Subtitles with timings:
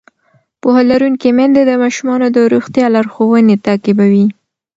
[0.61, 4.25] پوهه لرونکې میندې د ماشومانو د روغتیا لارښوونې تعقیبوي.